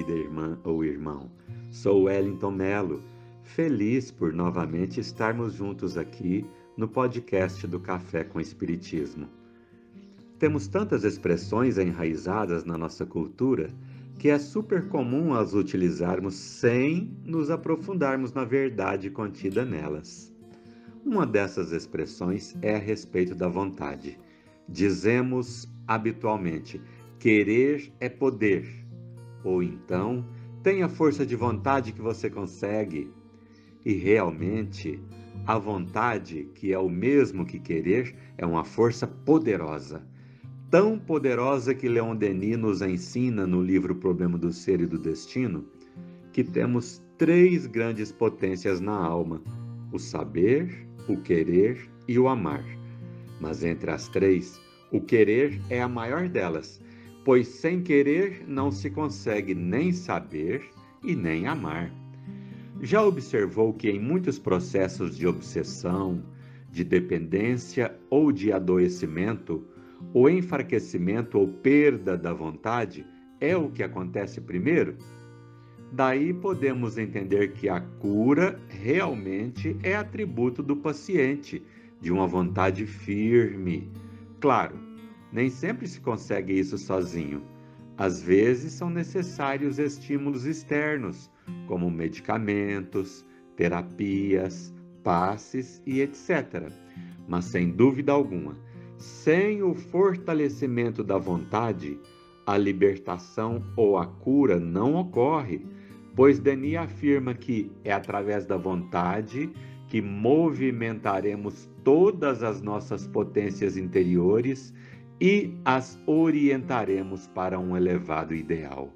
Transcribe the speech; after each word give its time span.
querida 0.00 0.12
irmã 0.12 0.58
ou 0.64 0.82
irmão. 0.82 1.30
Sou 1.70 2.04
Wellington 2.04 2.52
Melo, 2.52 3.02
feliz 3.42 4.10
por 4.10 4.32
novamente 4.32 4.98
estarmos 4.98 5.54
juntos 5.54 5.98
aqui 5.98 6.46
no 6.76 6.88
podcast 6.88 7.66
do 7.66 7.78
Café 7.78 8.24
com 8.24 8.40
Espiritismo. 8.40 9.28
Temos 10.38 10.66
tantas 10.68 11.04
expressões 11.04 11.76
enraizadas 11.76 12.64
na 12.64 12.78
nossa 12.78 13.04
cultura 13.04 13.70
que 14.18 14.30
é 14.30 14.38
super 14.38 14.88
comum 14.88 15.34
as 15.34 15.52
utilizarmos 15.52 16.34
sem 16.34 17.14
nos 17.24 17.50
aprofundarmos 17.50 18.32
na 18.32 18.44
verdade 18.44 19.10
contida 19.10 19.66
nelas. 19.66 20.32
Uma 21.04 21.26
dessas 21.26 21.72
expressões 21.72 22.56
é 22.62 22.76
a 22.76 22.78
respeito 22.78 23.34
da 23.34 23.48
vontade. 23.48 24.18
Dizemos 24.66 25.68
habitualmente: 25.86 26.80
querer 27.18 27.92
é 28.00 28.08
poder, 28.08 28.79
ou 29.44 29.62
então 29.62 30.24
tenha 30.62 30.88
força 30.88 31.24
de 31.24 31.36
vontade 31.36 31.92
que 31.92 32.00
você 32.00 32.28
consegue. 32.28 33.10
E 33.84 33.94
realmente, 33.94 35.00
a 35.46 35.58
vontade, 35.58 36.48
que 36.54 36.72
é 36.72 36.78
o 36.78 36.88
mesmo 36.88 37.46
que 37.46 37.58
querer, 37.58 38.14
é 38.36 38.44
uma 38.44 38.64
força 38.64 39.06
poderosa 39.06 40.04
tão 40.70 40.96
poderosa 40.96 41.74
que 41.74 41.88
Leon 41.88 42.14
Denis 42.14 42.56
nos 42.56 42.80
ensina 42.80 43.44
no 43.44 43.60
livro 43.60 43.96
Problema 43.96 44.38
do 44.38 44.52
Ser 44.52 44.80
e 44.80 44.86
do 44.86 44.98
Destino, 44.98 45.64
que 46.32 46.44
temos 46.44 47.02
três 47.18 47.66
grandes 47.66 48.12
potências 48.12 48.80
na 48.80 48.94
alma: 48.94 49.42
o 49.92 49.98
saber, 49.98 50.86
o 51.08 51.16
querer 51.16 51.90
e 52.06 52.18
o 52.18 52.28
amar. 52.28 52.64
Mas 53.40 53.64
entre 53.64 53.90
as 53.90 54.06
três, 54.08 54.60
o 54.92 55.00
querer 55.00 55.60
é 55.68 55.82
a 55.82 55.88
maior 55.88 56.28
delas, 56.28 56.80
pois 57.24 57.48
sem 57.48 57.82
querer 57.82 58.44
não 58.46 58.70
se 58.70 58.90
consegue 58.90 59.54
nem 59.54 59.92
saber 59.92 60.62
e 61.04 61.14
nem 61.14 61.46
amar. 61.46 61.92
Já 62.80 63.02
observou 63.02 63.74
que 63.74 63.90
em 63.90 64.00
muitos 64.00 64.38
processos 64.38 65.16
de 65.16 65.26
obsessão, 65.26 66.22
de 66.70 66.82
dependência 66.82 67.94
ou 68.08 68.32
de 68.32 68.52
adoecimento, 68.52 69.66
o 70.14 70.28
enfraquecimento 70.28 71.38
ou 71.38 71.46
perda 71.46 72.16
da 72.16 72.32
vontade 72.32 73.04
é 73.38 73.56
o 73.56 73.70
que 73.70 73.82
acontece 73.82 74.40
primeiro? 74.40 74.96
Daí 75.92 76.32
podemos 76.32 76.96
entender 76.96 77.52
que 77.52 77.68
a 77.68 77.80
cura 77.80 78.60
realmente 78.68 79.76
é 79.82 79.96
atributo 79.96 80.62
do 80.62 80.76
paciente, 80.76 81.62
de 82.00 82.12
uma 82.12 82.26
vontade 82.26 82.86
firme. 82.86 83.90
Claro, 84.40 84.78
nem 85.32 85.48
sempre 85.50 85.86
se 85.86 86.00
consegue 86.00 86.52
isso 86.58 86.76
sozinho. 86.78 87.42
Às 87.96 88.22
vezes 88.22 88.72
são 88.72 88.88
necessários 88.88 89.78
estímulos 89.78 90.46
externos, 90.46 91.30
como 91.66 91.90
medicamentos, 91.90 93.24
terapias, 93.56 94.74
passes 95.02 95.82
e 95.86 96.00
etc. 96.00 96.72
Mas 97.28 97.46
sem 97.46 97.70
dúvida 97.70 98.12
alguma, 98.12 98.56
sem 98.96 99.62
o 99.62 99.74
fortalecimento 99.74 101.04
da 101.04 101.18
vontade, 101.18 101.98
a 102.46 102.56
libertação 102.56 103.62
ou 103.76 103.98
a 103.98 104.06
cura 104.06 104.58
não 104.58 104.96
ocorre, 104.96 105.64
pois 106.16 106.38
Denis 106.38 106.76
afirma 106.76 107.34
que 107.34 107.70
é 107.84 107.92
através 107.92 108.46
da 108.46 108.56
vontade 108.56 109.50
que 109.88 110.00
movimentaremos 110.00 111.68
todas 111.84 112.42
as 112.42 112.62
nossas 112.62 113.06
potências 113.06 113.76
interiores 113.76 114.72
e 115.20 115.54
as 115.64 116.00
orientaremos 116.06 117.26
para 117.28 117.58
um 117.58 117.76
elevado 117.76 118.34
ideal. 118.34 118.90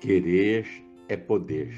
Querer 0.00 0.66
é 1.08 1.16
poder. 1.16 1.74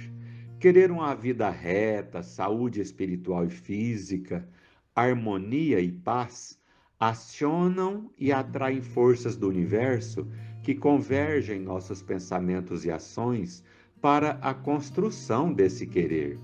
Querer 0.60 0.90
uma 0.90 1.14
vida 1.14 1.50
reta, 1.50 2.22
saúde 2.22 2.80
espiritual 2.80 3.44
e 3.44 3.50
física, 3.50 4.48
harmonia 4.94 5.80
e 5.80 5.90
paz 5.90 6.58
acionam 6.98 8.10
e 8.16 8.32
atraem 8.32 8.80
forças 8.80 9.36
do 9.36 9.48
universo 9.48 10.26
que 10.62 10.74
convergem 10.74 11.60
nossos 11.60 12.00
pensamentos 12.00 12.84
e 12.84 12.90
ações 12.90 13.62
para 14.00 14.38
a 14.40 14.54
construção 14.54 15.52
desse 15.52 15.86
querer. 15.86 16.38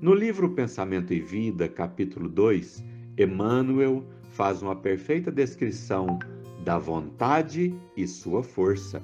No 0.00 0.12
livro 0.12 0.50
Pensamento 0.50 1.14
e 1.14 1.20
Vida, 1.20 1.68
capítulo 1.68 2.28
2, 2.28 2.84
Emmanuel 3.18 4.04
faz 4.32 4.62
uma 4.62 4.74
perfeita 4.74 5.30
descrição 5.30 6.18
da 6.64 6.78
vontade 6.78 7.74
e 7.96 8.06
sua 8.06 8.42
força. 8.42 9.02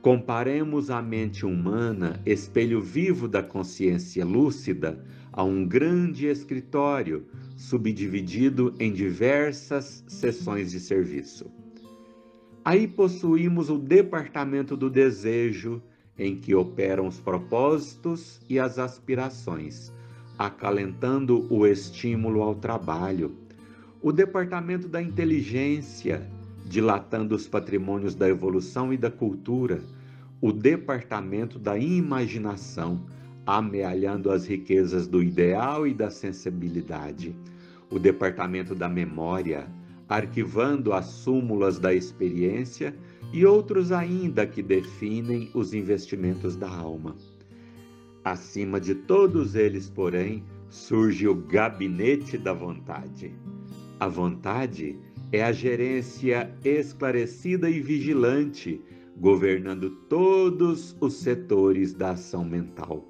Comparemos 0.00 0.90
a 0.90 1.00
mente 1.00 1.46
humana, 1.46 2.20
espelho 2.26 2.80
vivo 2.80 3.26
da 3.26 3.42
consciência 3.42 4.24
lúcida, 4.24 5.02
a 5.32 5.42
um 5.42 5.66
grande 5.66 6.26
escritório 6.26 7.26
subdividido 7.56 8.74
em 8.78 8.92
diversas 8.92 10.04
seções 10.06 10.70
de 10.70 10.78
serviço. 10.78 11.50
Aí 12.64 12.86
possuímos 12.86 13.70
o 13.70 13.78
departamento 13.78 14.76
do 14.76 14.88
desejo, 14.88 15.82
em 16.18 16.36
que 16.36 16.54
operam 16.54 17.08
os 17.08 17.18
propósitos 17.18 18.40
e 18.48 18.58
as 18.58 18.78
aspirações, 18.78 19.92
acalentando 20.38 21.46
o 21.52 21.66
estímulo 21.66 22.42
ao 22.42 22.54
trabalho. 22.54 23.32
O 24.02 24.12
departamento 24.12 24.88
da 24.88 25.00
inteligência, 25.00 26.28
dilatando 26.66 27.34
os 27.34 27.46
patrimônios 27.46 28.14
da 28.14 28.28
evolução 28.28 28.92
e 28.92 28.96
da 28.96 29.10
cultura. 29.10 29.80
O 30.40 30.52
departamento 30.52 31.58
da 31.58 31.78
imaginação, 31.78 33.00
amealhando 33.46 34.30
as 34.30 34.46
riquezas 34.46 35.06
do 35.06 35.22
ideal 35.22 35.86
e 35.86 35.94
da 35.94 36.10
sensibilidade, 36.10 37.34
o 37.90 37.98
departamento 37.98 38.74
da 38.74 38.88
memória, 38.88 39.66
arquivando 40.08 40.92
as 40.92 41.06
súmulas 41.06 41.78
da 41.78 41.94
experiência 41.94 42.94
e 43.32 43.44
outros 43.46 43.90
ainda 43.90 44.46
que 44.46 44.62
definem 44.62 45.50
os 45.54 45.72
investimentos 45.72 46.56
da 46.56 46.68
alma. 46.68 47.14
Acima 48.24 48.80
de 48.80 48.94
todos 48.94 49.54
eles, 49.54 49.90
porém, 49.90 50.42
surge 50.70 51.28
o 51.28 51.34
gabinete 51.34 52.38
da 52.38 52.54
vontade. 52.54 53.34
A 54.00 54.08
vontade 54.08 54.98
é 55.30 55.44
a 55.44 55.52
gerência 55.52 56.50
esclarecida 56.64 57.68
e 57.68 57.80
vigilante, 57.80 58.80
governando 59.14 59.90
todos 60.08 60.96
os 61.00 61.14
setores 61.14 61.92
da 61.92 62.12
ação 62.12 62.46
mental. 62.46 63.06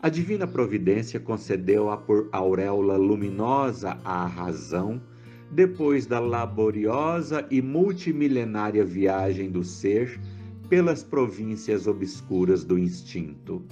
A 0.00 0.08
divina 0.08 0.46
providência 0.46 1.18
concedeu 1.18 1.90
a 1.90 1.96
por 1.96 2.28
auréola 2.30 2.96
luminosa 2.96 3.98
à 4.04 4.24
razão 4.26 5.02
depois 5.50 6.06
da 6.06 6.20
laboriosa 6.20 7.46
e 7.50 7.60
multimilenária 7.60 8.84
viagem 8.84 9.50
do 9.50 9.64
ser 9.64 10.18
pelas 10.68 11.02
províncias 11.02 11.86
obscuras 11.86 12.64
do 12.64 12.78
instinto. 12.78 13.62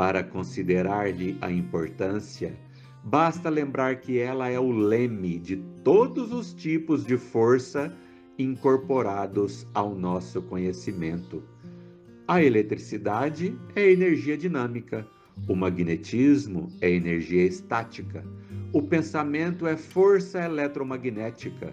Para 0.00 0.24
considerar-lhe 0.24 1.36
a 1.42 1.52
importância, 1.52 2.58
basta 3.04 3.50
lembrar 3.50 4.00
que 4.00 4.18
ela 4.18 4.48
é 4.48 4.58
o 4.58 4.70
leme 4.70 5.38
de 5.38 5.56
todos 5.84 6.32
os 6.32 6.54
tipos 6.54 7.04
de 7.04 7.18
força 7.18 7.94
incorporados 8.38 9.66
ao 9.74 9.94
nosso 9.94 10.40
conhecimento 10.40 11.42
a 12.30 12.40
eletricidade 12.40 13.58
é 13.74 13.90
energia 13.90 14.36
dinâmica, 14.36 15.04
o 15.48 15.56
magnetismo 15.56 16.70
é 16.80 16.88
energia 16.88 17.44
estática, 17.44 18.24
o 18.72 18.80
pensamento 18.80 19.66
é 19.66 19.76
força 19.76 20.40
eletromagnética. 20.40 21.72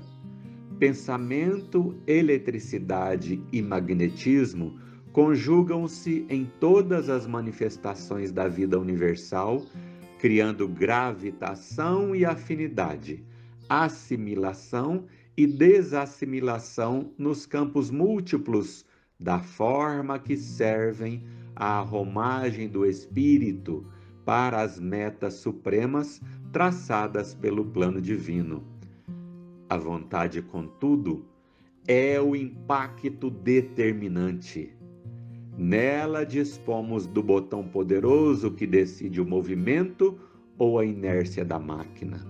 Pensamento, 0.79 1.95
eletricidade 2.07 3.39
e 3.51 3.61
magnetismo 3.61 4.79
conjugam-se 5.17 6.27
em 6.29 6.45
todas 6.59 7.09
as 7.09 7.25
manifestações 7.25 8.31
da 8.31 8.47
vida 8.47 8.79
universal, 8.79 9.65
criando 10.19 10.67
gravitação 10.67 12.15
e 12.15 12.23
afinidade, 12.23 13.25
assimilação 13.67 15.05
e 15.35 15.47
desassimilação 15.47 17.11
nos 17.17 17.47
campos 17.47 17.89
múltiplos 17.89 18.85
da 19.19 19.39
forma 19.39 20.19
que 20.19 20.37
servem 20.37 21.23
à 21.55 21.79
romagem 21.79 22.69
do 22.69 22.85
espírito 22.85 23.87
para 24.23 24.61
as 24.61 24.79
metas 24.79 25.33
supremas 25.33 26.21
traçadas 26.51 27.33
pelo 27.33 27.65
plano 27.65 27.99
divino. 27.99 28.63
A 29.67 29.77
vontade, 29.77 30.43
contudo, 30.43 31.25
é 31.87 32.21
o 32.21 32.35
impacto 32.35 33.31
determinante. 33.31 34.76
Nela 35.57 36.23
dispomos 36.23 37.07
do 37.07 37.23
botão 37.23 37.67
poderoso 37.67 38.51
que 38.51 38.67
decide 38.67 39.19
o 39.19 39.25
movimento 39.25 40.15
ou 40.55 40.77
a 40.77 40.85
inércia 40.85 41.43
da 41.43 41.57
máquina. 41.57 42.23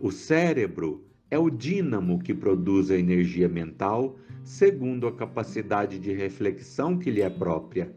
O 0.00 0.12
cérebro 0.12 1.04
é 1.28 1.36
o 1.36 1.50
dínamo 1.50 2.20
que 2.20 2.32
produz 2.32 2.90
a 2.92 2.96
energia 2.96 3.48
mental 3.48 4.16
segundo 4.44 5.08
a 5.08 5.12
capacidade 5.12 5.98
de 5.98 6.12
reflexão 6.12 6.96
que 6.96 7.10
lhe 7.10 7.20
é 7.20 7.28
própria. 7.28 7.92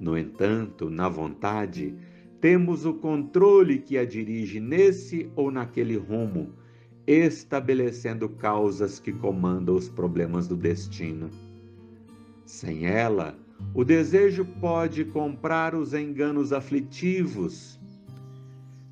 No 0.00 0.16
entanto, 0.16 0.88
na 0.88 1.10
vontade, 1.10 1.94
temos 2.40 2.86
o 2.86 2.94
controle 2.94 3.78
que 3.78 3.98
a 3.98 4.04
dirige 4.04 4.60
nesse 4.60 5.30
ou 5.36 5.50
naquele 5.50 5.96
rumo, 5.96 6.54
estabelecendo 7.06 8.30
causas 8.30 8.98
que 8.98 9.12
comandam 9.12 9.74
os 9.74 9.90
problemas 9.90 10.48
do 10.48 10.56
destino. 10.56 11.28
Sem 12.44 12.86
ela, 12.86 13.36
o 13.74 13.84
desejo 13.84 14.44
pode 14.44 15.04
comprar 15.04 15.74
os 15.74 15.92
enganos 15.92 16.52
aflitivos. 16.52 17.78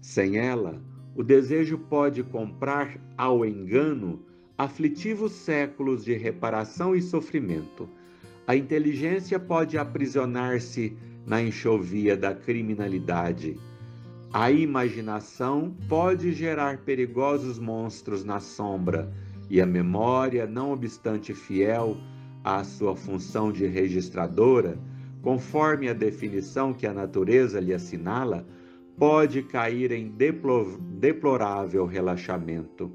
Sem 0.01 0.37
ela, 0.37 0.81
o 1.17 1.23
desejo 1.23 1.79
pode 1.79 2.23
comprar 2.23 2.99
ao 3.17 3.45
engano 3.47 4.23
aflitivos 4.59 5.33
séculos 5.33 6.05
de 6.05 6.15
reparação 6.15 6.95
e 6.95 7.01
sofrimento. 7.01 7.89
A 8.47 8.55
inteligência 8.55 9.39
pode 9.39 9.79
aprisionar-se 9.79 10.97
na 11.27 11.43
enxovia 11.43 12.17
da 12.17 12.35
criminalidade. 12.35 13.57
A 14.33 14.51
imaginação 14.51 15.75
pode 15.89 16.33
gerar 16.33 16.79
perigosos 16.79 17.59
monstros 17.59 18.25
na 18.25 18.41
sombra, 18.41 19.11
e 19.49 19.61
a 19.61 19.67
memória, 19.67 20.47
não 20.47 20.73
obstante 20.73 21.33
fiel 21.33 21.97
à 22.45 22.63
sua 22.63 22.95
função 22.95 23.51
de 23.51 23.67
registradora, 23.67 24.79
conforme 25.23 25.89
a 25.89 25.95
definição 25.95 26.75
que 26.75 26.87
a 26.87 26.93
natureza 26.93 27.59
lhe 27.59 27.73
assinala, 27.73 28.47
pode 28.99 29.43
cair 29.43 29.91
em 29.91 30.15
deplorável 30.99 31.87
relaxamento. 31.87 32.93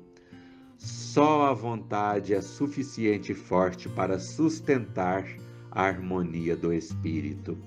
Só 0.77 1.47
a 1.47 1.53
vontade 1.53 2.33
é 2.33 2.39
suficiente 2.39 3.33
forte 3.33 3.89
para 3.89 4.19
sustentar 4.19 5.25
a 5.71 5.83
harmonia 5.83 6.55
do 6.55 6.71
espírito. 6.71 7.57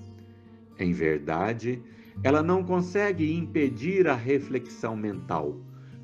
Em 0.79 0.91
verdade, 0.93 1.81
ela 2.23 2.41
não 2.41 2.63
consegue 2.63 3.35
impedir 3.35 4.07
a 4.07 4.15
reflexão 4.15 4.95
mental 4.95 5.59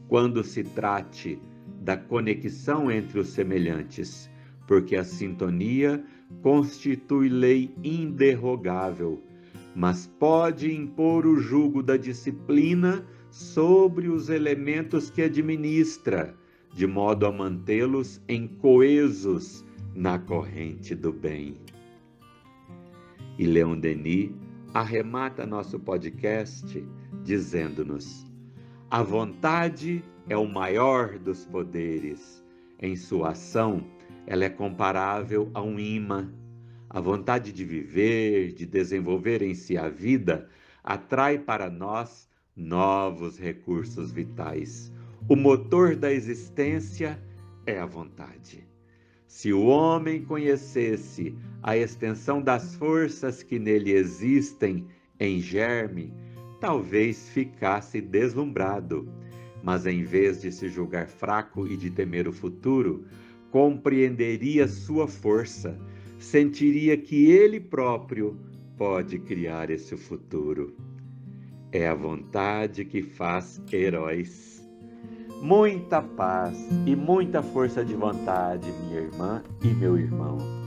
quando 0.07 0.43
se 0.43 0.63
trate 0.63 1.39
da 1.81 1.95
conexão 1.95 2.91
entre 2.91 3.19
os 3.19 3.29
semelhantes, 3.29 4.29
porque 4.69 4.95
a 4.95 5.03
sintonia 5.03 6.05
constitui 6.43 7.27
lei 7.27 7.73
inderrogável, 7.83 9.19
mas 9.75 10.05
pode 10.05 10.71
impor 10.71 11.25
o 11.25 11.39
jugo 11.39 11.81
da 11.81 11.97
disciplina 11.97 13.03
sobre 13.31 14.09
os 14.09 14.29
elementos 14.29 15.09
que 15.09 15.23
administra 15.23 16.37
de 16.71 16.85
modo 16.85 17.25
a 17.25 17.31
mantê-los 17.31 18.21
em 18.27 18.47
coesos 18.47 19.65
na 19.95 20.19
corrente 20.19 20.93
do 20.93 21.11
bem. 21.11 21.55
E 23.39 23.47
Leon 23.47 23.79
Denis 23.79 24.29
arremata 24.71 25.47
nosso 25.47 25.79
podcast 25.79 26.85
dizendo-nos: 27.23 28.23
a 28.91 29.01
vontade 29.01 30.03
é 30.29 30.37
o 30.37 30.47
maior 30.47 31.17
dos 31.17 31.43
poderes. 31.43 32.45
Em 32.81 32.95
sua 32.95 33.31
ação, 33.31 33.83
ela 34.29 34.45
é 34.45 34.49
comparável 34.49 35.49
a 35.55 35.61
um 35.63 35.79
imã. 35.79 36.31
A 36.87 37.01
vontade 37.01 37.51
de 37.51 37.65
viver, 37.65 38.53
de 38.53 38.63
desenvolver 38.63 39.41
em 39.41 39.55
si 39.55 39.75
a 39.75 39.89
vida, 39.89 40.47
atrai 40.83 41.39
para 41.39 41.67
nós 41.67 42.29
novos 42.55 43.39
recursos 43.39 44.11
vitais. 44.11 44.93
O 45.27 45.35
motor 45.35 45.95
da 45.95 46.13
existência 46.13 47.19
é 47.65 47.79
a 47.79 47.87
vontade. 47.87 48.67
Se 49.25 49.51
o 49.51 49.65
homem 49.65 50.23
conhecesse 50.23 51.35
a 51.63 51.75
extensão 51.75 52.39
das 52.39 52.75
forças 52.75 53.41
que 53.41 53.57
nele 53.57 53.93
existem 53.93 54.85
em 55.19 55.39
germe, 55.39 56.13
talvez 56.59 57.29
ficasse 57.29 57.99
deslumbrado. 57.99 59.11
Mas 59.63 59.87
em 59.87 60.03
vez 60.03 60.39
de 60.39 60.51
se 60.51 60.69
julgar 60.69 61.07
fraco 61.07 61.67
e 61.67 61.75
de 61.75 61.89
temer 61.89 62.27
o 62.27 62.33
futuro, 62.33 63.05
compreenderia 63.51 64.67
sua 64.67 65.07
força, 65.07 65.77
sentiria 66.17 66.97
que 66.97 67.31
ele 67.31 67.59
próprio 67.59 68.37
pode 68.77 69.19
criar 69.19 69.69
esse 69.69 69.95
futuro. 69.97 70.75
É 71.71 71.87
a 71.87 71.93
vontade 71.95 72.85
que 72.85 73.01
faz 73.01 73.61
heróis 73.71 74.59
muita 75.41 76.01
paz 76.01 76.57
e 76.85 76.95
muita 76.95 77.41
força 77.41 77.83
de 77.83 77.93
vontade, 77.93 78.71
minha 78.83 79.01
irmã 79.01 79.43
e 79.63 79.67
meu 79.67 79.97
irmão. 79.97 80.58